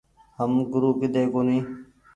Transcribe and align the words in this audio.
هم 0.37 0.51
گورو 0.71 0.89
ڪيۮي 0.99 1.23
ڪونيٚ۔ 1.33 1.65